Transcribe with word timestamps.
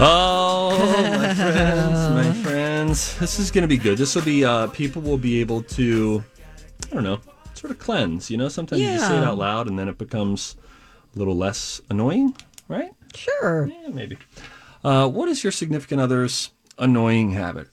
Oh, 0.00 0.78
my 1.18 1.34
friends, 1.34 2.14
my 2.14 2.32
friends. 2.44 3.18
This 3.18 3.40
is 3.40 3.50
going 3.50 3.62
to 3.62 3.68
be 3.68 3.76
good. 3.76 3.98
This 3.98 4.14
will 4.14 4.22
be, 4.22 4.44
uh, 4.44 4.68
people 4.68 5.02
will 5.02 5.18
be 5.18 5.40
able 5.40 5.62
to, 5.62 6.22
I 6.90 6.94
don't 6.94 7.02
know, 7.02 7.18
sort 7.54 7.72
of 7.72 7.80
cleanse. 7.80 8.30
You 8.30 8.36
know, 8.36 8.48
sometimes 8.48 8.80
you 8.80 8.86
just 8.88 9.08
say 9.08 9.18
it 9.18 9.24
out 9.24 9.38
loud 9.38 9.66
and 9.66 9.76
then 9.76 9.88
it 9.88 9.98
becomes 9.98 10.54
a 11.14 11.18
little 11.18 11.36
less 11.36 11.80
annoying, 11.90 12.36
right? 12.68 12.92
Sure. 13.14 13.66
Yeah, 13.66 13.88
maybe. 13.88 14.18
Uh, 14.84 15.08
what 15.08 15.28
is 15.28 15.42
your 15.42 15.50
significant 15.50 16.00
other's 16.00 16.50
annoying 16.78 17.32
habit? 17.32 17.66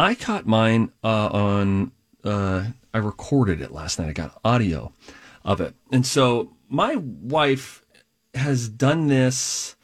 I 0.00 0.16
caught 0.16 0.44
mine 0.44 0.90
uh, 1.04 1.28
on, 1.28 1.92
uh, 2.24 2.64
I 2.92 2.98
recorded 2.98 3.60
it 3.60 3.70
last 3.70 4.00
night. 4.00 4.08
I 4.08 4.12
got 4.12 4.40
audio 4.44 4.92
of 5.44 5.60
it. 5.60 5.74
And 5.92 6.04
so 6.04 6.56
my 6.68 6.96
wife 6.96 7.84
has 8.34 8.68
done 8.68 9.06
this, 9.06 9.75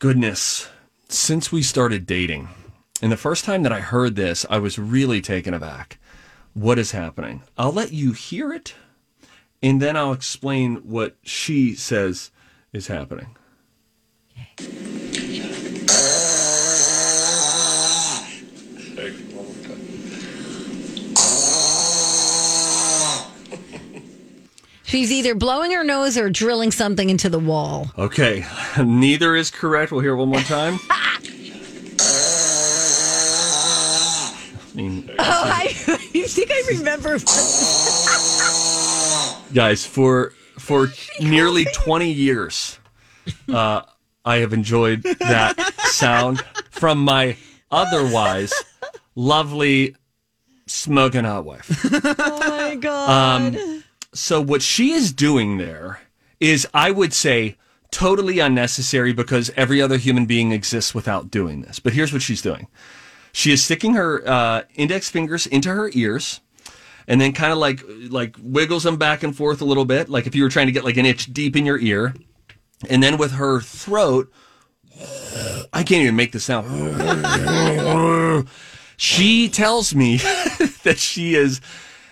goodness, 0.00 0.66
since 1.10 1.52
we 1.52 1.60
started 1.60 2.06
dating. 2.06 2.48
And 3.02 3.12
the 3.12 3.18
first 3.18 3.44
time 3.44 3.62
that 3.64 3.72
I 3.72 3.80
heard 3.80 4.16
this, 4.16 4.46
I 4.48 4.58
was 4.58 4.78
really 4.78 5.20
taken 5.20 5.52
aback. 5.52 5.98
What 6.54 6.78
is 6.78 6.92
happening? 6.92 7.42
I'll 7.58 7.70
let 7.70 7.92
you 7.92 8.12
hear 8.12 8.50
it, 8.50 8.74
and 9.62 9.80
then 9.80 9.98
I'll 9.98 10.14
explain 10.14 10.76
what 10.76 11.16
she 11.22 11.74
says 11.74 12.30
is 12.72 12.86
happening. 12.86 13.36
She's 24.90 25.12
either 25.12 25.36
blowing 25.36 25.70
her 25.70 25.84
nose 25.84 26.18
or 26.18 26.30
drilling 26.30 26.72
something 26.72 27.10
into 27.10 27.28
the 27.28 27.38
wall. 27.38 27.92
Okay, 27.96 28.44
neither 28.84 29.36
is 29.36 29.48
correct. 29.48 29.92
We'll 29.92 30.00
hear 30.00 30.14
it 30.14 30.16
one 30.16 30.30
more 30.30 30.40
time. 30.40 30.80
I 30.90 31.20
mean, 34.74 35.08
Oh, 35.16 35.42
I, 35.46 35.68
you 36.12 36.26
think 36.26 36.50
I 36.50 36.62
remember? 36.76 37.18
guys, 39.54 39.86
for 39.86 40.32
for 40.58 40.88
nearly 41.20 41.66
twenty 41.72 42.10
years, 42.10 42.80
uh, 43.48 43.82
I 44.24 44.38
have 44.38 44.52
enjoyed 44.52 45.04
that 45.20 45.72
sound 45.84 46.40
from 46.70 46.98
my 46.98 47.36
otherwise 47.70 48.52
lovely 49.14 49.94
smoking 50.66 51.22
hot 51.24 51.44
wife. 51.44 51.70
Oh 51.92 52.40
my 52.48 52.74
god! 52.74 53.84
So 54.12 54.40
what 54.40 54.62
she 54.62 54.90
is 54.90 55.12
doing 55.12 55.58
there 55.58 56.00
is, 56.40 56.66
I 56.74 56.90
would 56.90 57.12
say, 57.12 57.56
totally 57.90 58.38
unnecessary 58.38 59.12
because 59.12 59.50
every 59.56 59.80
other 59.80 59.98
human 59.98 60.26
being 60.26 60.52
exists 60.52 60.94
without 60.94 61.30
doing 61.30 61.62
this. 61.62 61.78
But 61.78 61.92
here's 61.92 62.12
what 62.12 62.22
she's 62.22 62.42
doing: 62.42 62.66
she 63.32 63.52
is 63.52 63.62
sticking 63.62 63.94
her 63.94 64.26
uh, 64.26 64.62
index 64.74 65.08
fingers 65.08 65.46
into 65.46 65.70
her 65.70 65.90
ears. 65.94 66.40
And 67.06 67.20
then 67.20 67.32
kind 67.32 67.50
of 67.50 67.58
like 67.58 67.82
like 68.08 68.36
wiggles 68.40 68.84
them 68.84 68.96
back 68.96 69.24
and 69.24 69.34
forth 69.34 69.60
a 69.60 69.64
little 69.64 69.84
bit, 69.84 70.08
like 70.08 70.28
if 70.28 70.36
you 70.36 70.44
were 70.44 70.48
trying 70.48 70.66
to 70.66 70.72
get 70.72 70.84
like 70.84 70.96
an 70.96 71.06
itch 71.06 71.32
deep 71.32 71.56
in 71.56 71.66
your 71.66 71.78
ear. 71.78 72.14
And 72.88 73.02
then 73.02 73.16
with 73.16 73.32
her 73.32 73.60
throat, 73.60 74.30
I 75.72 75.82
can't 75.82 76.02
even 76.02 76.14
make 76.14 76.30
the 76.30 76.38
sound. 76.38 76.68
she 78.96 79.48
tells 79.48 79.92
me 79.92 80.16
that 80.84 80.98
she 80.98 81.34
is 81.34 81.60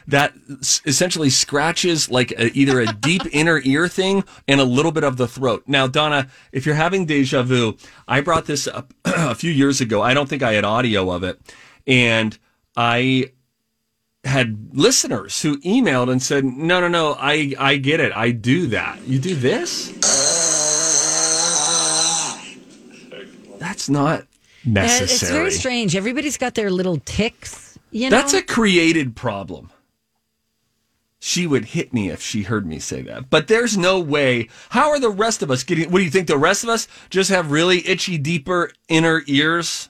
that 0.09 0.33
s- 0.61 0.83
essentially 0.85 1.31
scratches 1.31 2.11
like 2.11 2.33
a, 2.33 2.51
either 2.59 2.81
a 2.81 2.87
deep 2.93 3.23
inner 3.33 3.61
ear 3.63 3.87
thing 3.89 4.25
and 4.49 4.61
a 4.61 4.65
little 4.65 4.91
bit 4.93 5.05
of 5.05 5.17
the 5.19 5.29
throat. 5.29 5.63
Now, 5.67 5.87
Donna, 5.87 6.29
if 6.51 6.67
you're 6.67 6.75
having 6.75 7.07
deja 7.07 7.43
vu, 7.43 7.77
I 8.09 8.21
brought 8.23 8.47
this 8.47 8.67
up 8.67 8.93
a 9.05 9.35
few 9.35 9.51
years 9.53 9.81
ago. 9.81 10.03
I 10.03 10.15
don't 10.15 10.29
think 10.29 10.43
I 10.43 10.55
had 10.55 10.65
audio 10.65 11.11
of 11.13 11.23
it, 11.23 11.39
and 11.87 12.37
I 12.77 13.33
had 14.25 14.71
listeners 14.73 15.41
who 15.43 15.59
emailed 15.59 16.11
and 16.11 16.23
said, 16.23 16.45
"No, 16.45 16.81
no, 16.81 16.89
no, 16.89 17.15
I 17.19 17.55
I 17.59 17.77
get 17.77 18.01
it. 18.01 18.13
I 18.17 18.31
do 18.33 18.67
that. 18.69 19.01
You 19.07 19.19
do 19.19 19.35
this? 19.35 19.93
That's 23.59 23.89
not 23.89 24.27
necessary. 24.65 25.05
it's 25.13 25.31
very 25.31 25.51
strange. 25.51 25.97
Everybody's 25.97 26.37
got 26.39 26.55
their 26.55 26.71
little 26.71 26.99
ticks. 27.05 27.79
You 27.91 28.11
know, 28.11 28.17
That's 28.17 28.35
a 28.35 28.43
created 28.43 29.17
problem. 29.17 29.71
She 31.21 31.47
would 31.47 31.67
hit 31.67 31.93
me 31.93 32.11
if 32.11 32.23
she 32.23 32.43
heard 32.43 32.65
me 32.67 32.79
say 32.79 33.03
that. 33.03 33.29
But 33.29 33.49
there's 33.49 33.77
no 33.77 33.99
way. 33.99 34.49
How 34.71 34.91
are 34.91 35.01
the 35.01 35.11
rest 35.11 35.43
of 35.43 35.51
us 35.51 35.65
getting? 35.65 35.91
What 35.91 35.99
do 35.99 36.05
you 36.05 36.11
think? 36.11 36.29
The 36.29 36.39
rest 36.39 36.63
of 36.63 36.69
us 36.69 36.87
just 37.11 37.31
have 37.31 37.51
really 37.51 37.87
itchy, 37.89 38.19
deeper 38.19 38.71
inner 38.89 39.23
ears 39.27 39.89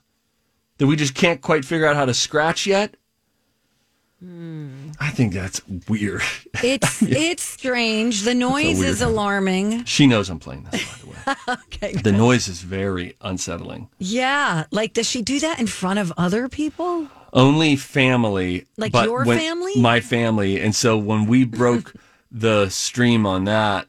that 0.79 0.87
we 0.87 0.97
just 0.97 1.15
can't 1.15 1.43
quite 1.43 1.65
figure 1.67 1.87
out 1.87 1.97
how 1.97 2.07
to 2.07 2.15
scratch 2.15 2.67
yet? 2.67 2.97
Hmm. 4.21 4.91
I 4.99 5.11
think 5.11 5.33
that's 5.33 5.61
weird. 5.89 6.23
it's 6.65 7.03
it's 7.03 7.43
strange. 7.43 8.23
The 8.23 8.35
noise 8.35 8.81
is 8.81 9.01
alarming. 9.01 9.85
She 9.85 10.07
knows 10.09 10.29
I'm 10.29 10.41
playing 10.41 10.67
this, 10.71 10.83
by 10.83 10.99
the 10.99 11.07
way. 11.07 11.15
Okay. 11.49 11.93
The 11.93 12.11
noise 12.11 12.49
is 12.49 12.63
very 12.63 13.15
unsettling. 13.21 13.91
Yeah, 13.99 14.65
like 14.73 14.95
does 14.95 15.07
she 15.07 15.21
do 15.23 15.39
that 15.41 15.61
in 15.61 15.67
front 15.67 15.99
of 16.01 16.13
other 16.17 16.49
people? 16.49 17.07
Only 17.33 17.77
family 17.77 18.67
Like 18.77 18.93
but 18.93 19.07
your 19.07 19.25
when- 19.25 19.39
family? 19.39 19.73
my 19.81 20.01
family. 20.01 20.61
And 20.61 20.75
so 20.75 20.97
when 20.99 21.27
we 21.27 21.45
broke 21.45 21.95
the 22.31 22.69
stream 22.69 23.27
on 23.27 23.45
that 23.45 23.87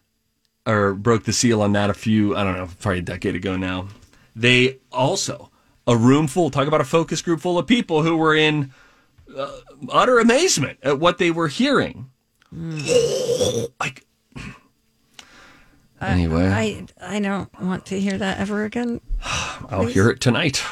or 0.65 0.93
broke 0.93 1.23
the 1.25 1.33
seal 1.33 1.61
on 1.61 1.71
that 1.73 1.89
a 1.89 1.93
few 1.93 2.35
i 2.35 2.43
don't 2.43 2.55
know 2.55 2.69
probably 2.79 2.99
a 2.99 3.01
decade 3.01 3.35
ago 3.35 3.57
now 3.57 3.87
they 4.35 4.77
also 4.91 5.49
a 5.87 5.97
room 5.97 6.25
full 6.27 6.49
talk 6.49 6.67
about 6.67 6.79
a 6.79 6.85
focus 6.85 7.21
group 7.21 7.41
full 7.41 7.57
of 7.57 7.65
people 7.67 8.03
who 8.03 8.15
were 8.15 8.35
in 8.35 8.71
uh, 9.35 9.57
utter 9.89 10.19
amazement 10.19 10.77
at 10.83 10.99
what 10.99 11.17
they 11.17 11.31
were 11.31 11.47
hearing. 11.49 12.09
Like 13.79 14.05
anyway. 16.01 16.47
I 16.47 16.85
I 17.01 17.19
don't 17.19 17.49
want 17.61 17.85
to 17.87 17.99
hear 17.99 18.17
that 18.17 18.39
ever 18.39 18.63
again. 18.63 19.01
i'll 19.69 19.85
hear 19.85 20.09
it 20.09 20.19
tonight 20.21 20.63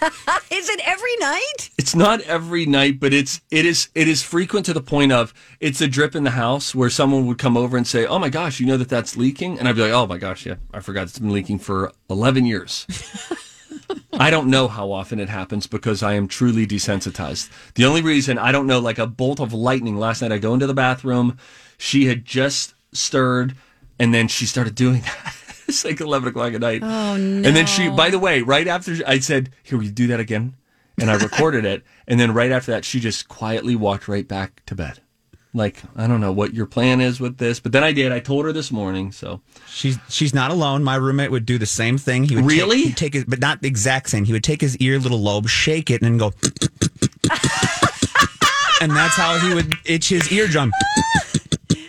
Is 0.50 0.68
it 0.68 0.80
every 0.86 1.16
night? 1.18 1.70
it's 1.78 1.94
not 1.94 2.20
every 2.22 2.66
night, 2.66 3.00
but 3.00 3.12
it's 3.12 3.40
it 3.50 3.64
is 3.66 3.88
it 3.94 4.08
is 4.08 4.22
frequent 4.22 4.64
to 4.66 4.72
the 4.72 4.80
point 4.80 5.12
of 5.12 5.34
it's 5.60 5.80
a 5.80 5.88
drip 5.88 6.14
in 6.14 6.24
the 6.24 6.30
house 6.30 6.74
where 6.74 6.90
someone 6.90 7.26
would 7.26 7.38
come 7.38 7.56
over 7.56 7.76
and 7.76 7.86
say, 7.86 8.06
"Oh 8.06 8.18
my 8.18 8.28
gosh, 8.28 8.60
you 8.60 8.66
know 8.66 8.76
that 8.76 8.88
that's 8.88 9.16
leaking," 9.16 9.58
and 9.58 9.68
I'd 9.68 9.76
be 9.76 9.82
like, 9.82 9.92
"Oh 9.92 10.06
my 10.06 10.18
gosh, 10.18 10.46
yeah, 10.46 10.56
I 10.72 10.80
forgot 10.80 11.04
it's 11.04 11.18
been 11.18 11.32
leaking 11.32 11.58
for 11.58 11.92
eleven 12.08 12.46
years." 12.46 12.86
I 14.12 14.30
don't 14.30 14.48
know 14.50 14.68
how 14.68 14.92
often 14.92 15.18
it 15.20 15.28
happens 15.28 15.66
because 15.66 16.02
I 16.02 16.14
am 16.14 16.28
truly 16.28 16.66
desensitized. 16.66 17.48
The 17.74 17.84
only 17.84 18.02
reason 18.02 18.38
I 18.38 18.52
don't 18.52 18.66
know, 18.66 18.78
like 18.78 18.98
a 18.98 19.06
bolt 19.06 19.40
of 19.40 19.52
lightning. 19.52 19.96
Last 19.96 20.22
night 20.22 20.32
I 20.32 20.38
go 20.38 20.54
into 20.54 20.66
the 20.66 20.74
bathroom, 20.74 21.38
she 21.78 22.06
had 22.06 22.24
just 22.24 22.74
stirred, 22.92 23.56
and 23.98 24.12
then 24.12 24.28
she 24.28 24.46
started 24.46 24.74
doing 24.74 25.02
that. 25.02 25.34
It's 25.70 25.84
like 25.84 26.00
eleven 26.00 26.28
o'clock 26.28 26.52
at 26.52 26.60
night. 26.60 26.82
Oh 26.82 27.16
no! 27.16 27.48
And 27.48 27.56
then 27.56 27.66
she, 27.66 27.88
by 27.88 28.10
the 28.10 28.18
way, 28.18 28.42
right 28.42 28.66
after 28.68 28.96
I 29.06 29.18
said, 29.20 29.50
"Here, 29.62 29.78
will 29.78 29.84
you 29.86 29.90
do 29.92 30.06
that 30.08 30.20
again?" 30.20 30.54
and 30.98 31.10
I 31.10 31.14
recorded 31.14 31.64
it, 31.64 31.82
and 32.08 32.20
then 32.20 32.34
right 32.34 32.52
after 32.52 32.72
that, 32.72 32.84
she 32.84 33.00
just 33.00 33.26
quietly 33.28 33.74
walked 33.74 34.06
right 34.08 34.28
back 34.28 34.62
to 34.66 34.74
bed. 34.74 35.00
Like, 35.52 35.82
I 35.96 36.06
don't 36.06 36.20
know 36.20 36.30
what 36.30 36.54
your 36.54 36.66
plan 36.66 37.00
is 37.00 37.18
with 37.18 37.38
this, 37.38 37.58
but 37.58 37.72
then 37.72 37.82
I 37.82 37.90
did. 37.92 38.12
I 38.12 38.20
told 38.20 38.44
her 38.44 38.52
this 38.52 38.70
morning. 38.70 39.10
So 39.10 39.40
She's 39.66 39.98
she's 40.08 40.32
not 40.32 40.50
alone. 40.52 40.84
My 40.84 40.94
roommate 40.94 41.32
would 41.32 41.44
do 41.46 41.58
the 41.58 41.66
same 41.66 41.98
thing. 41.98 42.24
He 42.24 42.36
would 42.36 42.44
Really? 42.44 42.84
take, 42.84 42.96
take 42.96 43.14
his, 43.14 43.24
but 43.24 43.40
not 43.40 43.60
the 43.62 43.66
exact 43.68 44.10
same. 44.10 44.24
He 44.26 44.32
would 44.32 44.44
take 44.44 44.60
his 44.60 44.76
ear 44.76 44.98
little 45.00 45.18
lobe, 45.20 45.48
shake 45.48 45.90
it, 45.90 46.02
and 46.02 46.12
then 46.12 46.18
go. 46.18 46.26
and 48.80 48.92
that's 48.92 49.16
how 49.16 49.38
he 49.40 49.52
would 49.54 49.74
itch 49.86 50.08
his 50.10 50.30
eardrum. 50.30 50.70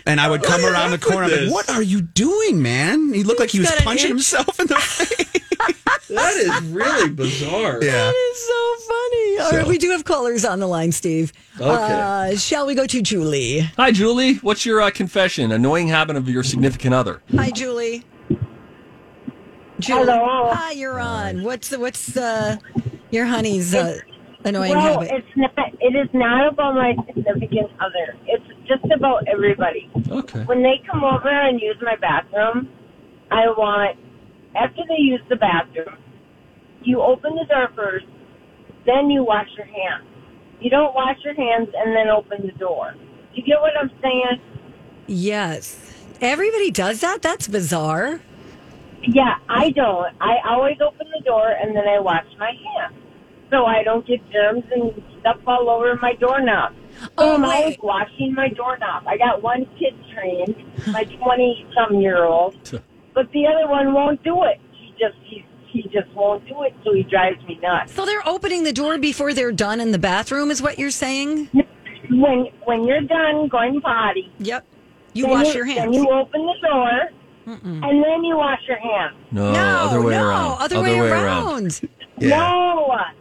And 0.06 0.20
I 0.20 0.28
would 0.28 0.42
come 0.42 0.64
around 0.64 0.90
the 0.90 0.98
corner. 0.98 1.24
I'm 1.24 1.44
like, 1.46 1.52
"What 1.52 1.70
are 1.70 1.82
you 1.82 2.00
doing, 2.02 2.60
man?" 2.62 3.12
He 3.12 3.22
looked 3.22 3.40
like 3.40 3.50
he 3.50 3.60
was 3.60 3.70
punching 3.78 4.08
himself 4.08 4.58
in 4.60 4.66
the 4.66 4.74
face. 4.76 6.08
that 6.08 6.34
is 6.34 6.62
really 6.70 7.08
bizarre. 7.10 7.78
Yeah. 7.82 7.92
That 7.92 8.14
is 8.32 8.46
so 8.48 8.86
funny. 8.88 9.38
All 9.38 9.50
right, 9.58 9.64
So- 9.64 9.68
we 9.68 9.78
do 9.78 9.90
have 9.90 10.04
callers 10.04 10.44
on 10.44 10.58
the 10.60 10.66
line, 10.66 10.92
Steve. 10.92 11.32
Okay. 11.60 11.70
Uh, 12.32 12.36
shall 12.36 12.66
we 12.66 12.74
go 12.74 12.86
to 12.86 13.00
Julie? 13.02 13.60
Hi, 13.76 13.92
Julie. 13.92 14.34
What's 14.36 14.66
your 14.66 14.80
uh, 14.80 14.90
confession? 14.90 15.52
Annoying 15.52 15.88
habit 15.88 16.16
of 16.16 16.28
your 16.28 16.42
significant 16.42 16.94
other? 16.94 17.22
Hi, 17.36 17.50
Julie. 17.50 18.04
Julie. 19.78 20.06
Hello. 20.06 20.50
Hi, 20.52 20.72
you're 20.72 21.00
on. 21.00 21.42
What's 21.42 21.68
the, 21.68 21.78
what's 21.78 22.16
uh, 22.16 22.56
your 23.10 23.26
honey's 23.26 23.74
uh, 23.74 23.98
annoying 24.44 24.70
well, 24.76 25.00
habit? 25.00 25.10
it's 25.12 25.36
not. 25.36 25.52
It 25.80 25.96
is 25.96 26.08
not 26.12 26.52
about 26.52 26.74
my 26.74 26.94
significant 27.06 27.70
other. 27.80 28.16
It's 28.26 28.44
just 28.66 28.84
about 28.94 29.26
everybody. 29.28 29.90
Okay. 30.10 30.44
When 30.44 30.62
they 30.62 30.80
come 30.90 31.04
over 31.04 31.28
and 31.28 31.60
use 31.60 31.76
my 31.82 31.96
bathroom, 31.96 32.68
I 33.30 33.46
want 33.46 33.98
after 34.54 34.82
they 34.88 34.98
use 34.98 35.20
the 35.28 35.36
bathroom, 35.36 35.96
you 36.82 37.00
open 37.00 37.34
the 37.34 37.46
door 37.46 37.68
first, 37.74 38.06
then 38.86 39.10
you 39.10 39.24
wash 39.24 39.48
your 39.56 39.66
hands. 39.66 40.06
You 40.60 40.70
don't 40.70 40.94
wash 40.94 41.16
your 41.24 41.34
hands 41.34 41.68
and 41.74 41.94
then 41.96 42.08
open 42.08 42.46
the 42.46 42.52
door. 42.52 42.94
You 43.34 43.42
get 43.42 43.60
what 43.60 43.72
I'm 43.80 43.90
saying? 44.00 44.40
Yes. 45.06 45.94
Everybody 46.20 46.70
does 46.70 47.00
that? 47.00 47.22
That's 47.22 47.48
bizarre. 47.48 48.20
Yeah, 49.02 49.36
I 49.48 49.70
don't. 49.70 50.14
I 50.20 50.36
always 50.48 50.76
open 50.80 51.08
the 51.16 51.24
door 51.24 51.48
and 51.48 51.74
then 51.74 51.88
I 51.88 51.98
wash 51.98 52.26
my 52.38 52.52
hands. 52.52 52.94
So 53.50 53.64
I 53.64 53.82
don't 53.82 54.06
get 54.06 54.20
germs 54.30 54.64
and 54.70 55.02
stuff 55.20 55.38
all 55.46 55.68
over 55.68 55.98
my 56.00 56.14
doorknob. 56.14 56.74
So 57.02 57.08
Oh, 57.18 57.34
I'm 57.34 57.44
always 57.44 57.76
washing 57.82 58.34
my 58.34 58.48
doorknob. 58.48 59.04
I 59.06 59.16
got 59.16 59.42
one 59.42 59.66
kid 59.78 59.94
trained, 60.14 60.54
my 60.88 61.04
20 61.04 61.66
some 61.74 62.00
year 62.00 62.24
old, 62.24 62.56
but 63.14 63.30
the 63.32 63.46
other 63.46 63.68
one 63.68 63.92
won't 63.92 64.22
do 64.22 64.44
it. 64.44 64.60
He 64.72 64.90
just, 64.98 65.16
he, 65.24 65.44
he 65.66 65.82
just 65.84 66.12
won't 66.14 66.46
do 66.46 66.62
it, 66.62 66.74
so 66.84 66.94
he 66.94 67.02
drives 67.02 67.42
me 67.46 67.58
nuts. 67.62 67.92
So 67.92 68.06
they're 68.06 68.26
opening 68.26 68.64
the 68.64 68.72
door 68.72 68.98
before 68.98 69.34
they're 69.34 69.52
done 69.52 69.80
in 69.80 69.90
the 69.92 69.98
bathroom, 69.98 70.50
is 70.50 70.62
what 70.62 70.78
you're 70.78 70.90
saying? 70.90 71.48
When, 72.10 72.46
when 72.64 72.84
you're 72.84 73.00
done 73.02 73.48
going 73.48 73.80
potty, 73.80 74.32
Yep. 74.38 74.66
You 75.14 75.24
then 75.24 75.32
wash 75.32 75.54
your 75.54 75.66
hands. 75.66 75.78
Then 75.78 75.92
you 75.92 76.10
open 76.10 76.46
the 76.46 76.68
door, 76.68 77.00
and 77.46 78.04
then 78.04 78.24
you 78.24 78.36
wash 78.36 78.60
your 78.66 78.78
hands. 78.78 79.14
No, 79.30 79.52
no, 79.52 79.60
other 79.60 80.00
way 80.02 80.14
no, 80.14 80.26
around. 80.26 80.62
other, 80.62 80.80
way, 80.80 80.98
around. 80.98 81.80
No, 82.18 82.71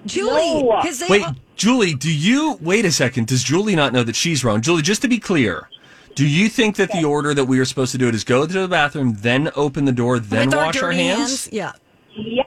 Julie, 0.06 0.63
no. 0.63 0.79
because 0.81 1.00
they 1.00 1.07
Wait, 1.09 1.25
Julie, 1.56 1.94
do 1.94 2.12
you 2.13 2.57
wait 2.62 2.85
a 2.85 2.91
second? 2.91 3.27
Does 3.27 3.44
Julie 3.44 3.75
not 3.75 3.94
know 3.94 4.03
that 4.03 4.15
she's 4.15 4.44
wrong? 4.44 4.62
Julie, 4.62 4.81
just 4.81 5.01
to 5.03 5.07
be 5.07 5.19
clear, 5.19 5.69
do 6.15 6.27
you 6.27 6.50
think 6.50 6.75
that 6.77 6.91
the 6.91 7.03
order 7.06 7.33
that 7.33 7.45
we 7.45 7.59
are 7.59 7.65
supposed 7.65 7.91
to 7.94 7.97
do 7.97 8.07
it 8.07 8.15
is 8.15 8.23
go 8.23 8.45
to 8.45 8.53
the 8.53 8.68
bathroom, 8.68 9.15
then 9.19 9.51
open 9.56 9.85
the 9.85 9.91
door, 9.91 10.19
then 10.19 10.50
with 10.50 10.56
wash 10.57 10.75
our 10.81 10.91
dirty 10.91 11.03
hands? 11.03 11.50
Yeah. 11.51 11.73
Yeah. 12.15 12.44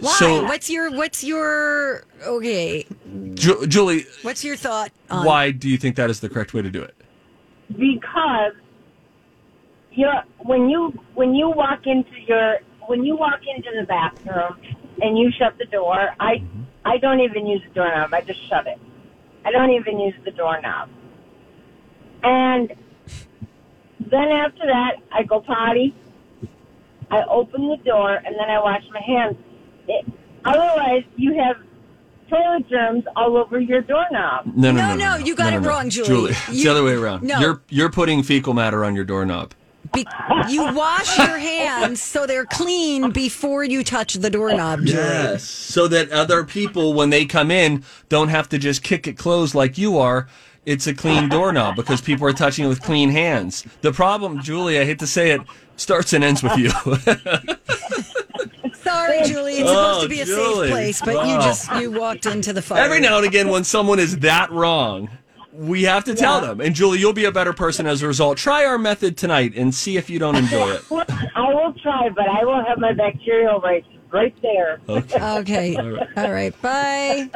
Why? 0.00 0.12
So- 0.18 0.44
what's 0.44 0.68
your 0.68 0.90
what's 0.90 1.22
your 1.24 2.04
okay? 2.26 2.84
Ju- 3.34 3.66
Julie, 3.66 4.06
What's 4.22 4.44
your 4.44 4.56
thought 4.56 4.90
on 5.10 5.24
why 5.24 5.50
do 5.50 5.68
you 5.68 5.78
think 5.78 5.96
that 5.96 6.10
is 6.10 6.20
the 6.20 6.28
correct 6.28 6.52
way 6.54 6.62
to 6.62 6.70
do 6.70 6.82
it? 6.82 6.94
because 7.78 8.52
you're 9.92 10.22
when 10.40 10.68
you 10.68 10.92
when 11.14 11.34
you 11.34 11.48
walk 11.48 11.86
into 11.86 12.10
your 12.26 12.58
when 12.86 13.02
you 13.04 13.16
walk 13.16 13.40
into 13.56 13.70
the 13.80 13.86
bathroom 13.86 14.56
and 15.04 15.18
you 15.18 15.30
shut 15.30 15.56
the 15.58 15.66
door, 15.66 15.98
I 16.18 16.36
mm-hmm. 16.36 16.62
I 16.84 16.98
don't 16.98 17.20
even 17.20 17.46
use 17.46 17.62
the 17.68 17.74
doorknob. 17.74 18.12
I 18.12 18.20
just 18.22 18.46
shut 18.48 18.66
it. 18.66 18.78
I 19.44 19.50
don't 19.50 19.70
even 19.70 20.00
use 20.00 20.14
the 20.24 20.30
doorknob. 20.30 20.88
And 22.22 22.72
then 24.00 24.28
after 24.28 24.66
that, 24.66 24.96
I 25.12 25.22
go 25.22 25.40
potty. 25.40 25.94
I 27.10 27.22
open 27.28 27.68
the 27.68 27.76
door 27.84 28.14
and 28.14 28.34
then 28.38 28.48
I 28.50 28.58
wash 28.60 28.82
my 28.92 29.00
hands. 29.00 29.36
It, 29.86 30.06
otherwise, 30.44 31.04
you 31.16 31.38
have 31.38 31.56
toilet 32.30 32.68
germs 32.68 33.04
all 33.14 33.36
over 33.36 33.60
your 33.60 33.82
doorknob. 33.82 34.46
No, 34.46 34.72
no, 34.72 34.80
No, 34.80 34.94
no, 34.94 35.18
no, 35.18 35.24
you 35.24 35.34
got 35.34 35.52
no, 35.52 35.58
it 35.58 35.68
wrong, 35.68 35.90
Julie. 35.90 36.08
Julie, 36.08 36.30
it's 36.30 36.48
You- 36.48 36.64
the 36.64 36.70
other 36.70 36.84
way 36.84 36.94
around. 36.94 37.22
no. 37.22 37.38
You're 37.40 37.62
you're 37.68 37.90
putting 37.90 38.22
fecal 38.22 38.54
matter 38.54 38.84
on 38.84 38.94
your 38.94 39.04
doorknob. 39.04 39.52
Be- 39.92 40.06
you 40.48 40.72
wash 40.74 41.18
your 41.18 41.38
hands 41.38 42.00
so 42.02 42.26
they're 42.26 42.46
clean 42.46 43.10
before 43.10 43.62
you 43.64 43.84
touch 43.84 44.14
the 44.14 44.30
doorknob, 44.30 44.84
Julie. 44.86 45.38
So 45.38 45.86
that 45.88 46.10
other 46.10 46.42
people, 46.44 46.94
when 46.94 47.10
they 47.10 47.26
come 47.26 47.50
in, 47.50 47.84
don't 48.08 48.28
have 48.28 48.48
to 48.48 48.58
just 48.58 48.82
kick 48.82 49.06
it 49.06 49.16
closed 49.18 49.54
like 49.54 49.76
you 49.78 49.98
are. 49.98 50.26
It's 50.66 50.86
a 50.86 50.94
clean 50.94 51.28
doorknob 51.28 51.76
because 51.76 52.00
people 52.00 52.26
are 52.26 52.32
touching 52.32 52.64
it 52.64 52.68
with 52.68 52.80
clean 52.82 53.10
hands. 53.10 53.64
The 53.82 53.92
problem, 53.92 54.40
Julie, 54.42 54.78
I 54.78 54.84
hate 54.86 54.98
to 55.00 55.06
say 55.06 55.32
it, 55.32 55.42
starts 55.76 56.14
and 56.14 56.24
ends 56.24 56.42
with 56.42 56.56
you. 56.56 56.70
Sorry, 58.74 59.22
Julie. 59.24 59.54
It's 59.58 59.70
Oh, 59.70 60.00
supposed 60.00 60.02
to 60.02 60.08
be 60.08 60.20
a 60.20 60.24
Julie. 60.24 60.44
safe 60.44 60.56
oh, 60.56 60.68
place, 60.70 61.02
but 61.02 61.26
you 61.26 61.34
just 61.36 61.72
you 61.74 61.90
walked 61.90 62.26
into 62.26 62.52
the 62.52 62.62
fire. 62.62 62.82
Every 62.82 63.00
now 63.00 63.18
and 63.18 63.26
again, 63.26 63.48
when 63.48 63.64
someone 63.64 63.98
is 63.98 64.18
that 64.20 64.50
wrong, 64.50 65.08
we 65.54 65.84
have 65.84 66.04
to 66.04 66.14
tell 66.14 66.40
them. 66.40 66.60
And 66.60 66.74
Julie, 66.74 66.98
you'll 66.98 67.12
be 67.12 67.24
a 67.24 67.32
better 67.32 67.52
person 67.52 67.86
as 67.86 68.02
a 68.02 68.06
result. 68.06 68.38
Try 68.38 68.64
our 68.64 68.78
method 68.78 69.16
tonight 69.16 69.54
and 69.56 69.74
see 69.74 69.96
if 69.96 70.10
you 70.10 70.18
don't 70.18 70.36
enjoy 70.36 70.70
it. 70.70 70.82
I 70.90 71.52
will 71.54 71.72
try, 71.82 72.08
but 72.10 72.28
I 72.28 72.44
will 72.44 72.64
have 72.64 72.78
my 72.78 72.92
bacterial 72.92 73.60
rights 73.60 73.86
right 74.10 74.34
there. 74.42 74.80
Okay. 74.88 75.18
okay. 75.38 75.76
All 76.16 76.32
right. 76.32 76.60
Bye. 76.62 77.30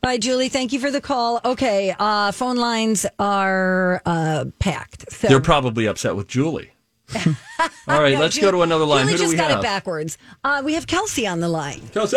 Bye, 0.00 0.18
Julie. 0.18 0.48
Thank 0.48 0.72
you 0.72 0.78
for 0.78 0.90
the 0.90 1.00
call. 1.00 1.40
Okay. 1.44 1.94
Uh, 1.98 2.30
phone 2.32 2.56
lines 2.56 3.04
are 3.18 4.00
uh, 4.06 4.44
packed. 4.60 5.10
So 5.12 5.26
They're 5.28 5.40
probably 5.40 5.86
upset 5.86 6.14
with 6.14 6.28
Julie. 6.28 6.70
All 7.14 8.00
right, 8.00 8.14
No, 8.14 8.20
let's 8.20 8.34
Ju- 8.36 8.42
go 8.42 8.50
to 8.52 8.62
another 8.62 8.84
line. 8.84 9.06
Julie 9.06 9.12
Who 9.12 9.18
do 9.18 9.22
just 9.24 9.30
we 9.32 9.36
just 9.36 9.48
got 9.48 9.50
have? 9.50 9.60
it 9.60 9.62
backwards. 9.62 10.18
Uh, 10.44 10.62
we 10.64 10.74
have 10.74 10.86
Kelsey 10.86 11.26
on 11.26 11.40
the 11.40 11.48
line. 11.48 11.80
Kelsey. 11.92 12.16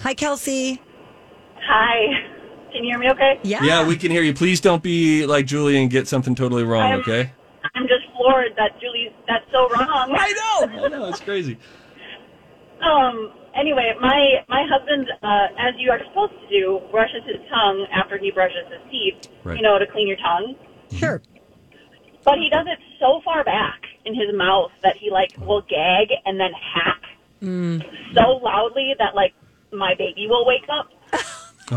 Hi, 0.00 0.14
Kelsey. 0.14 0.80
Hi. 1.66 2.28
Can 2.72 2.84
you 2.84 2.90
hear 2.90 2.98
me 2.98 3.10
okay? 3.10 3.38
Yeah. 3.42 3.62
Yeah, 3.62 3.86
we 3.86 3.96
can 3.96 4.10
hear 4.10 4.22
you. 4.22 4.32
Please 4.34 4.60
don't 4.60 4.82
be 4.82 5.26
like 5.26 5.46
Julie 5.46 5.76
and 5.80 5.90
get 5.90 6.08
something 6.08 6.34
totally 6.34 6.64
wrong, 6.64 6.90
I'm- 6.90 7.00
okay? 7.00 7.30
I'm 7.74 7.86
just 7.86 8.04
floored 8.16 8.54
that 8.56 8.78
Julie's 8.80 9.12
that's 9.28 9.44
so 9.52 9.68
wrong. 9.68 10.14
I 10.18 10.32
know. 10.32 10.84
I 10.84 10.88
know. 10.88 11.08
It's 11.08 11.20
crazy. 11.20 11.58
Um 12.82 13.30
anyway, 13.54 13.94
my 14.00 14.44
my 14.48 14.66
husband 14.68 15.06
uh 15.22 15.46
as 15.56 15.72
you 15.78 15.92
are 15.92 16.00
supposed 16.08 16.32
to 16.32 16.48
do, 16.48 16.80
brushes 16.90 17.22
his 17.24 17.36
tongue 17.48 17.86
after 17.92 18.18
he 18.18 18.32
brushes 18.32 18.66
his 18.68 18.80
teeth, 18.90 19.30
Right. 19.44 19.56
you 19.56 19.62
know, 19.62 19.78
to 19.78 19.86
clean 19.86 20.08
your 20.08 20.16
tongue. 20.16 20.56
Sure. 20.92 21.22
But 22.24 22.38
he 22.38 22.50
does 22.50 22.66
it 22.66 22.80
so 22.98 23.20
far 23.24 23.44
back 23.44 23.82
in 24.04 24.16
his 24.16 24.34
mouth 24.34 24.72
that 24.82 24.96
he 24.96 25.10
like 25.10 25.30
will 25.38 25.62
gag 25.62 26.08
and 26.26 26.40
then 26.40 26.50
hack 26.52 27.02
mm. 27.40 28.14
so 28.14 28.38
loudly 28.42 28.94
that 28.98 29.14
like 29.14 29.34
my 29.72 29.94
baby 29.94 30.26
will 30.28 30.44
wake 30.44 30.66
up. 30.68 30.88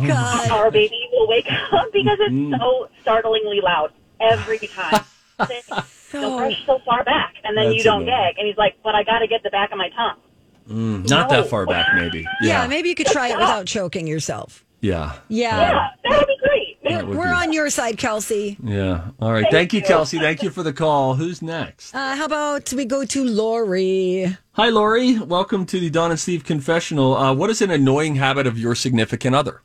God. 0.01 0.49
Our 0.51 0.71
baby 0.71 1.07
will 1.11 1.27
wake 1.27 1.47
up 1.51 1.91
because 1.93 2.17
it's 2.21 2.59
so 2.61 2.89
startlingly 3.01 3.61
loud 3.61 3.91
every 4.19 4.59
time. 4.59 5.03
Don't 6.11 6.37
brush 6.37 6.65
so 6.65 6.79
far 6.85 7.03
back, 7.03 7.33
and 7.43 7.57
then 7.57 7.65
That's 7.65 7.77
you 7.77 7.83
don't 7.83 8.03
annoying. 8.03 8.23
gag. 8.23 8.35
And 8.37 8.47
he's 8.47 8.55
like, 8.57 8.77
"But 8.83 8.95
I 8.95 9.03
got 9.03 9.19
to 9.19 9.27
get 9.27 9.43
the 9.43 9.49
back 9.49 9.71
of 9.71 9.77
my 9.77 9.89
tongue." 9.89 11.03
Not 11.03 11.29
that 11.29 11.47
far 11.49 11.65
back, 11.65 11.87
maybe. 11.95 12.21
Yeah. 12.41 12.61
Yeah. 12.63 12.67
maybe 12.67 12.89
you 12.89 12.95
could 12.95 13.07
try 13.07 13.27
it 13.29 13.37
without 13.37 13.65
choking 13.65 14.07
yourself. 14.07 14.63
Yeah. 14.81 15.13
Yeah. 15.27 15.59
Yeah, 15.59 15.87
that 16.03 16.19
would 16.19 16.27
be 16.27 16.37
great. 16.41 16.77
That 16.83 17.07
We're 17.07 17.23
be- 17.23 17.29
on 17.29 17.53
your 17.53 17.69
side, 17.69 17.97
Kelsey. 17.97 18.57
Yeah. 18.63 19.09
All 19.19 19.31
right. 19.31 19.45
Thank 19.51 19.73
you, 19.73 19.81
Kelsey. 19.81 20.19
Thank 20.19 20.41
you 20.43 20.49
for 20.51 20.63
the 20.63 20.73
call. 20.73 21.15
Who's 21.15 21.41
next? 21.41 21.93
Uh, 21.93 22.15
how 22.15 22.25
about 22.25 22.71
we 22.73 22.85
go 22.85 23.03
to 23.05 23.23
Lori? 23.25 24.37
Hi, 24.53 24.69
Lori. 24.69 25.19
Welcome 25.19 25.65
to 25.67 25.79
the 25.79 25.89
Don 25.89 26.11
and 26.11 26.19
Steve 26.19 26.43
confessional. 26.45 27.15
Uh, 27.17 27.33
what 27.33 27.49
is 27.49 27.61
an 27.61 27.71
annoying 27.71 28.15
habit 28.15 28.47
of 28.47 28.57
your 28.57 28.75
significant 28.75 29.35
other? 29.35 29.61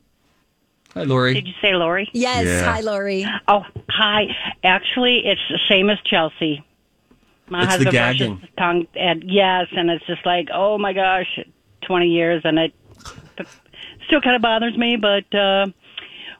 Hi, 0.93 1.03
Lori. 1.03 1.33
Did 1.33 1.47
you 1.47 1.53
say 1.61 1.73
Lori? 1.73 2.09
Yes. 2.13 2.45
Yeah. 2.45 2.63
Hi, 2.71 2.81
Lori. 2.81 3.25
Oh, 3.47 3.63
hi. 3.89 4.25
Actually, 4.63 5.21
it's 5.25 5.41
the 5.49 5.59
same 5.69 5.89
as 5.89 5.97
Chelsea. 6.05 6.63
My 7.49 7.63
It's 7.63 7.83
the 7.83 7.91
gagging. 7.91 8.35
brushes 8.35 8.41
his 8.49 8.55
tongue, 8.57 8.87
and 8.95 9.23
yes, 9.25 9.67
and 9.75 9.89
it's 9.89 10.05
just 10.05 10.25
like, 10.25 10.47
oh 10.53 10.77
my 10.77 10.93
gosh, 10.93 11.39
twenty 11.85 12.07
years, 12.07 12.41
and 12.45 12.57
it 12.57 12.73
still 14.07 14.21
kind 14.21 14.35
of 14.35 14.41
bothers 14.41 14.77
me. 14.77 14.95
But 14.95 15.25
uh, 15.37 15.67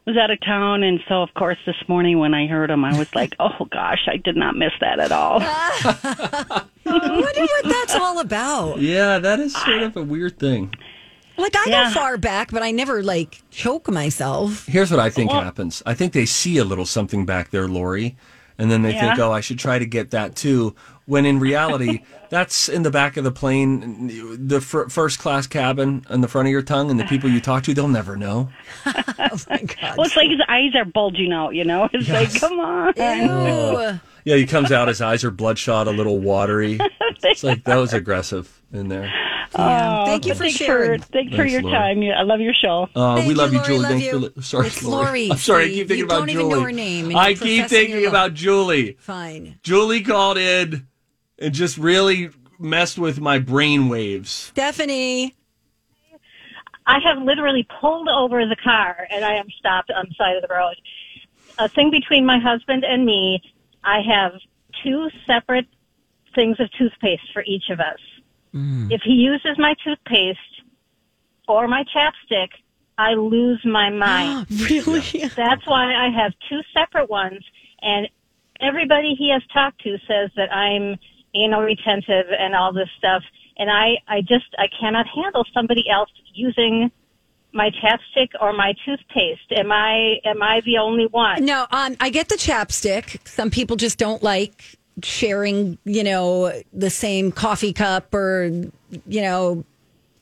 was 0.05 0.15
out 0.17 0.31
of 0.31 0.39
town, 0.41 0.83
and 0.83 0.99
so 1.09 1.21
of 1.21 1.33
course 1.33 1.57
this 1.65 1.75
morning 1.89 2.17
when 2.19 2.33
I 2.33 2.47
heard 2.47 2.69
him, 2.71 2.85
I 2.85 2.97
was 2.97 3.13
like, 3.13 3.35
oh 3.39 3.65
gosh, 3.71 4.07
I 4.07 4.17
did 4.17 4.37
not 4.37 4.55
miss 4.55 4.71
that 4.79 4.99
at 4.99 5.11
all. 5.11 5.39
I 5.43 6.63
wonder 6.85 7.41
what 7.41 7.65
that's 7.65 7.95
all 7.95 8.19
about. 8.19 8.79
Yeah, 8.79 9.19
that 9.19 9.39
is 9.41 9.53
sort 9.53 9.81
of 9.83 9.97
a 9.97 10.03
weird 10.03 10.39
thing. 10.39 10.73
Like 11.41 11.55
I 11.55 11.65
Yeah. 11.67 11.83
go 11.89 11.91
far 11.95 12.17
back, 12.17 12.51
but 12.51 12.63
I 12.63 12.71
never 12.71 13.01
like 13.03 13.41
choke 13.51 13.89
myself. 13.89 14.65
Here's 14.67 14.91
what 14.91 14.99
I 14.99 15.09
think 15.09 15.31
happens. 15.31 15.81
I 15.85 15.93
think 15.93 16.13
they 16.13 16.25
see 16.25 16.57
a 16.57 16.63
little 16.65 16.85
something 16.85 17.25
back 17.25 17.49
there, 17.51 17.67
Lori, 17.67 18.15
and 18.57 18.69
then 18.71 18.81
they 18.83 18.93
think, 18.93 19.17
"Oh, 19.19 19.31
I 19.31 19.41
should 19.41 19.59
try 19.59 19.79
to 19.79 19.85
get 19.85 20.11
that 20.11 20.35
too." 20.35 20.75
When 21.05 21.25
in 21.25 21.39
reality, 21.39 22.03
that's 22.29 22.69
in 22.69 22.83
the 22.83 22.91
back 22.91 23.17
of 23.17 23.23
the 23.23 23.31
plane, 23.31 24.37
the 24.47 24.61
fir- 24.61 24.87
first 24.87 25.19
class 25.19 25.47
cabin 25.47 26.05
on 26.09 26.21
the 26.21 26.27
front 26.27 26.47
of 26.47 26.51
your 26.51 26.61
tongue, 26.61 26.89
and 26.91 26.99
the 26.99 27.03
people 27.05 27.29
you 27.29 27.41
talk 27.49 27.63
to, 27.63 27.73
they'll 27.73 27.87
never 27.87 28.15
know. 28.15 28.49
Oh 29.33 29.37
my 29.49 29.59
God. 29.61 29.95
Well, 29.97 30.07
it's 30.07 30.15
like 30.17 30.29
his 30.29 30.41
eyes 30.49 30.75
are 30.75 30.83
bulging 30.83 31.31
out. 31.31 31.55
You 31.55 31.63
know, 31.63 31.87
it's 31.93 32.09
like, 32.09 32.33
come 32.37 32.59
on. 32.59 32.91
Ew. 32.97 33.99
Yeah, 34.25 34.35
he 34.35 34.45
comes 34.45 34.71
out, 34.73 34.89
his 34.89 34.99
eyes 35.01 35.23
are 35.23 35.31
bloodshot, 35.31 35.87
a 35.87 35.91
little 35.91 36.19
watery. 36.19 36.77
It's 37.23 37.41
like 37.43 37.63
that 37.63 37.77
was 37.77 37.93
aggressive 37.93 38.61
in 38.73 38.89
there. 38.89 39.09
Yeah. 39.57 40.05
Thank 40.05 40.25
you 40.25 40.33
for 40.33 40.43
thanks 40.43 40.55
sharing. 40.55 41.01
For, 41.01 41.07
thanks 41.07 41.35
for 41.35 41.45
your 41.45 41.61
Lori. 41.61 41.73
time. 41.73 42.01
You- 42.01 42.13
I 42.13 42.21
love 42.23 42.39
your 42.39 42.53
show. 42.53 42.87
Uh, 42.95 43.15
Thank 43.15 43.27
we 43.27 43.33
love 43.33 43.51
you, 43.53 43.59
you, 43.59 43.65
Julie. 43.65 43.79
love 43.79 43.89
Thanks 43.91 44.05
you. 44.05 44.11
for 44.11 44.17
li- 44.19 44.41
sorry, 44.41 44.67
It's 44.67 44.83
Lori. 44.83 45.05
Lori, 45.05 45.31
I'm 45.31 45.37
sorry, 45.37 45.63
I 45.63 45.67
keep 45.67 45.87
thinking 45.87 45.97
You 45.99 46.05
about 46.05 46.19
don't 46.19 46.29
even 46.29 46.41
Julie. 46.43 46.53
know 46.55 46.61
her 46.65 46.71
name, 46.71 47.15
I 47.15 47.33
keep 47.33 47.65
thinking 47.67 48.05
about 48.05 48.33
Julie. 48.33 48.95
Fine. 48.99 49.59
Julie 49.63 50.01
called 50.01 50.37
in 50.37 50.87
and 51.39 51.53
just 51.53 51.77
really 51.77 52.29
messed 52.59 52.97
with 52.99 53.19
my 53.19 53.39
brain 53.39 53.89
waves. 53.89 54.29
Stephanie. 54.31 55.35
I 56.85 56.99
have 57.03 57.21
literally 57.23 57.67
pulled 57.79 58.07
over 58.09 58.45
the 58.45 58.55
car 58.63 59.07
and 59.11 59.23
I 59.23 59.33
am 59.35 59.47
stopped 59.59 59.91
on 59.95 60.05
the 60.09 60.15
side 60.15 60.35
of 60.35 60.41
the 60.41 60.53
road. 60.53 60.75
A 61.59 61.67
thing 61.69 61.91
between 61.91 62.25
my 62.25 62.39
husband 62.39 62.83
and 62.83 63.05
me, 63.05 63.41
I 63.83 63.99
have 64.01 64.33
two 64.83 65.09
separate 65.27 65.67
things 66.33 66.59
of 66.59 66.71
toothpaste 66.77 67.31
for 67.33 67.43
each 67.45 67.69
of 67.69 67.79
us. 67.79 67.99
If 68.53 69.01
he 69.03 69.13
uses 69.13 69.57
my 69.57 69.75
toothpaste 69.83 70.39
or 71.47 71.67
my 71.67 71.83
chapstick, 71.95 72.49
I 72.97 73.13
lose 73.13 73.61
my 73.65 73.89
mind. 74.07 74.47
Really? 74.69 75.01
That's 75.35 75.65
why 75.65 75.93
I 75.93 76.09
have 76.09 76.33
two 76.49 76.61
separate 76.73 77.09
ones. 77.09 77.43
And 77.81 78.07
everybody 78.59 79.15
he 79.17 79.31
has 79.31 79.41
talked 79.53 79.81
to 79.83 79.97
says 80.07 80.29
that 80.35 80.53
I'm 80.53 80.97
anal 81.33 81.61
retentive 81.61 82.25
and 82.37 82.55
all 82.55 82.73
this 82.73 82.89
stuff. 82.97 83.23
And 83.57 83.69
I, 83.69 83.97
I 84.07 84.21
just, 84.21 84.53
I 84.57 84.67
cannot 84.79 85.05
handle 85.07 85.45
somebody 85.53 85.89
else 85.89 86.09
using 86.33 86.91
my 87.53 87.69
chapstick 87.69 88.29
or 88.39 88.53
my 88.53 88.73
toothpaste. 88.85 89.51
Am 89.51 89.71
I, 89.71 90.15
am 90.25 90.41
I 90.41 90.61
the 90.61 90.77
only 90.77 91.05
one? 91.07 91.43
No, 91.43 91.67
um, 91.71 91.97
I 91.99 92.09
get 92.09 92.29
the 92.29 92.35
chapstick. 92.35 93.27
Some 93.27 93.51
people 93.51 93.75
just 93.75 93.97
don't 93.97 94.23
like 94.23 94.77
sharing, 95.03 95.77
you 95.85 96.03
know, 96.03 96.51
the 96.73 96.89
same 96.89 97.31
coffee 97.31 97.73
cup 97.73 98.13
or, 98.13 98.45
you 99.07 99.21
know, 99.21 99.63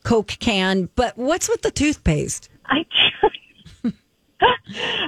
Coke 0.04 0.28
can. 0.40 0.90
But 0.96 1.18
what's 1.18 1.50
with 1.50 1.62
the 1.62 1.72
toothpaste? 1.72 2.50
I, 2.66 2.86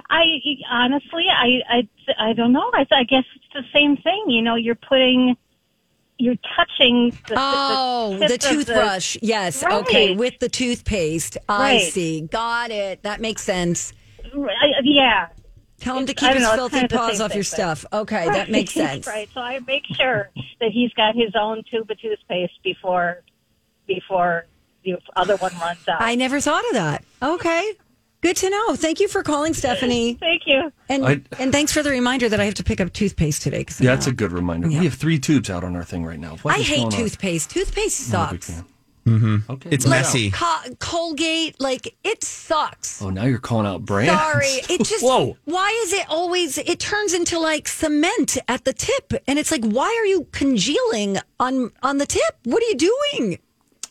I 0.10 0.24
honestly, 0.70 1.26
I, 1.30 1.62
I, 1.70 1.88
I 2.20 2.34
don't 2.34 2.52
know. 2.52 2.70
I, 2.74 2.86
I 2.92 3.04
guess 3.04 3.24
it's 3.36 3.46
the 3.54 3.64
same 3.74 3.98
thing. 3.98 4.26
You 4.28 4.42
know, 4.42 4.56
you're 4.56 4.76
putting, 4.76 5.38
you're 6.18 6.36
touching 6.56 7.12
the, 7.28 7.36
Oh, 7.38 8.18
the, 8.20 8.28
the, 8.28 8.38
toothbrush. 8.38 9.18
yes. 9.22 9.64
Right. 9.64 9.74
Okay. 9.82 10.16
With 10.16 10.40
the 10.40 10.50
toothpaste. 10.50 11.38
I 11.48 11.60
Right. 11.76 11.82
see. 11.94 12.22
Got 12.22 12.72
it. 12.72 13.04
That 13.04 13.22
makes 13.22 13.42
sense. 13.44 13.94
Right, 14.34 14.74
yeah. 14.84 15.28
Tell 15.82 15.98
him 15.98 16.06
to 16.06 16.12
It's- 16.12 16.24
I 16.24 16.28
keep 16.30 16.38
his 16.38 16.44
know, 16.48 16.56
filthy 16.56 16.80
kind 16.80 16.92
of 16.92 16.98
paws 16.98 17.22
off 17.22 17.36
your 17.36 17.44
thing, 17.44 17.58
but- 17.58 17.78
stuff. 17.78 17.86
Okay. 17.92 18.26
That 18.26 18.50
makes 18.50 18.74
sense. 18.86 19.06
right. 19.08 19.28
So 19.34 19.42
I 19.42 19.60
make 19.60 19.84
sure 19.98 20.30
that 20.62 20.72
he's 20.72 20.94
got 20.94 21.16
his 21.16 21.32
own 21.36 21.64
tube 21.70 21.90
of 21.92 22.00
toothpaste 22.00 22.54
before 22.64 23.24
before 23.88 24.46
the 24.86 24.96
other 25.16 25.36
one 25.38 25.52
runs 25.60 25.80
out. 25.88 26.02
I 26.02 26.16
never 26.16 26.40
thought 26.40 26.64
of 26.68 26.74
that. 26.74 27.04
Okay. 27.22 27.74
Good 28.22 28.38
to 28.38 28.50
know. 28.52 28.76
Thank 28.76 29.00
you 29.00 29.08
for 29.08 29.24
calling, 29.24 29.54
Stephanie. 29.56 30.14
Thank 30.20 30.44
you. 30.46 30.72
And 30.88 31.06
I- 31.06 31.22
and 31.40 31.52
thanks 31.52 31.74
for 31.74 31.82
the 31.82 31.90
reminder 31.90 32.30
that 32.30 32.40
I 32.40 32.46
have 32.46 32.54
to 32.56 32.64
pick 32.64 32.80
up 32.80 32.94
toothpaste 32.94 33.42
today. 33.42 33.64
'cause 33.64 33.80
I'm 33.80 33.86
Yeah, 33.88 33.96
that's 33.96 34.06
a 34.08 34.12
good 34.12 34.32
reminder. 34.32 34.68
Yeah. 34.70 34.80
We 34.80 34.86
have 34.86 34.94
three 34.94 35.18
tubes 35.18 35.50
out 35.50 35.64
on 35.64 35.76
our 35.76 35.84
thing 35.84 36.06
right 36.06 36.20
now. 36.20 36.36
What 36.44 36.56
I 36.56 36.60
hate 36.62 36.76
going 36.78 36.86
on? 36.86 36.92
toothpaste. 36.92 37.50
Toothpaste 37.50 38.12
No 38.14 38.28
sucks. 38.30 38.62
Fan. 39.06 39.20
Mm-hmm. 39.20 39.52
Okay. 39.52 39.70
It's 39.72 39.86
well, 39.86 39.96
messy. 39.96 40.32
Co- 40.32 40.76
Colgate, 40.80 41.60
like 41.60 41.96
it 42.04 42.24
sucks. 42.24 43.02
Oh, 43.02 43.10
now 43.10 43.26
you're 43.26 43.40
calling 43.40 43.66
out 43.68 43.84
brands. 43.86 44.14
Sorry, 44.20 44.48
it 44.70 44.84
just. 44.86 45.04
Whoa. 45.04 45.38
Why 45.46 45.70
is 45.86 45.94
it 45.94 46.06
always? 46.10 46.58
It 46.58 46.80
turns 46.80 47.14
into 47.14 47.40
like 47.40 47.68
cement 47.68 48.38
at 48.48 48.66
the 48.66 48.74
tip, 48.74 49.14
and 49.28 49.38
it's 49.40 49.52
like, 49.52 49.64
why 49.64 49.86
are 50.02 50.06
you 50.06 50.28
congealing 50.32 51.18
on 51.40 51.72
on 51.84 51.98
the 51.98 52.06
tip? 52.06 52.36
What 52.44 52.62
are 52.64 52.68
you 52.68 52.76
doing? 52.76 53.40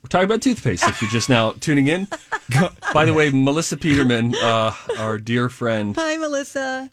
We're 0.02 0.08
talking 0.08 0.24
about 0.24 0.40
toothpaste. 0.40 0.84
If 0.88 1.02
you're 1.02 1.10
just 1.10 1.28
now 1.28 1.52
tuning 1.60 1.88
in. 1.88 2.08
By 2.94 3.04
the 3.04 3.12
way, 3.12 3.30
Melissa 3.30 3.76
Peterman, 3.76 4.34
uh, 4.36 4.72
our 4.98 5.18
dear 5.18 5.48
friend, 5.50 5.94
Hi, 5.96 6.16
Melissa. 6.16 6.90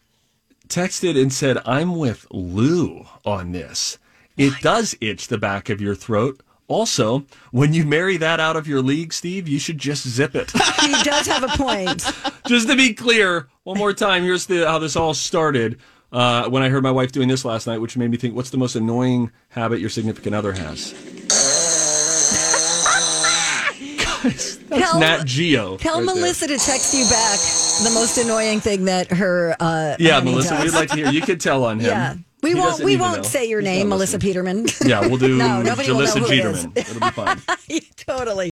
texted 0.68 1.20
and 1.22 1.32
said, 1.32 1.58
"I'm 1.66 1.96
with 1.98 2.28
Lou 2.32 3.06
on 3.26 3.54
this. 3.54 3.98
It 4.36 4.54
does 4.62 4.96
itch 5.02 5.30
the 5.30 5.38
back 5.38 5.70
of 5.70 5.80
your 5.82 5.96
throat." 5.96 6.42
Also, 6.68 7.26
when 7.52 7.74
you 7.74 7.86
marry 7.86 8.18
that 8.18 8.40
out 8.42 8.58
of 8.58 8.68
your 8.68 8.82
league, 8.82 9.14
Steve, 9.14 9.48
you 9.48 9.58
should 9.60 9.78
just 9.78 10.08
zip 10.08 10.36
it. 10.36 10.52
He 10.82 10.92
does 11.04 11.26
have 11.28 11.44
a 11.44 11.48
point. 11.50 12.06
just 12.48 12.68
to 12.70 12.76
be 12.76 12.94
clear, 12.94 13.48
one 13.64 13.78
more 13.78 13.94
time, 13.94 14.24
here's 14.24 14.46
the 14.46 14.66
how 14.68 14.80
this 14.80 14.96
all 14.96 15.14
started. 15.14 15.80
Uh, 16.12 16.48
when 16.50 16.64
I 16.64 16.70
heard 16.70 16.84
my 16.84 16.92
wife 16.92 17.12
doing 17.12 17.28
this 17.28 17.44
last 17.44 17.68
night, 17.68 17.80
which 17.80 17.98
made 17.98 18.10
me 18.12 18.16
think, 18.18 18.36
what's 18.36 18.50
the 18.50 18.58
most 18.58 18.76
annoying 18.76 19.32
habit 19.50 19.80
your 19.82 19.90
significant 19.90 20.34
other 20.36 20.54
has? 20.54 20.94
Guys, 23.98 24.58
that's 24.60 24.92
Tell- 24.92 25.00
Nat 25.00 25.24
Geo. 25.26 25.78
Tell 25.78 25.98
right 26.00 26.06
there. 26.06 26.16
Melissa 26.16 26.48
to 26.48 26.58
text 26.58 26.94
you 26.94 27.06
back 27.10 27.38
the 27.84 27.92
most 27.94 28.18
annoying 28.18 28.60
thing 28.60 28.86
that 28.86 29.12
her. 29.12 29.56
Uh, 29.60 29.96
Yeah, 30.00 30.20
Melissa, 30.22 30.52
does. 30.56 30.64
we'd 30.66 30.74
like 30.74 30.90
to 30.90 30.96
hear. 30.96 31.10
You 31.12 31.22
could 31.22 31.40
tell 31.42 31.64
on 31.66 31.80
him. 31.80 31.88
Yeah, 31.92 32.16
we 32.48 32.54
He 32.54 32.60
won't. 32.60 32.84
We 32.84 32.98
won't 32.98 33.18
know. 33.18 33.24
say 33.24 33.46
your 33.46 33.60
He's 33.60 33.70
name, 33.70 33.89
Melissa. 33.89 34.20
Peterman. 34.20 34.68
Yeah, 34.86 35.01
we'll 35.01 35.18
do 35.18 35.38
No, 35.38 35.62
nobody 35.62 35.92
will 35.92 36.00
know 36.00 36.06
Jalissa 36.06 36.20
who 36.20 36.32
it 36.32 36.46
is. 36.46 36.66
It'll 36.75 37.00
be 37.01 37.12
fine. 37.12 37.42
totally. 37.98 38.46